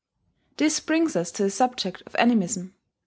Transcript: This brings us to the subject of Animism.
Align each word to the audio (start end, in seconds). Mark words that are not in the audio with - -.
This 0.57 0.79
brings 0.79 1.15
us 1.15 1.29
to 1.33 1.43
the 1.43 1.51
subject 1.51 2.01
of 2.07 2.15
Animism. 2.15 2.73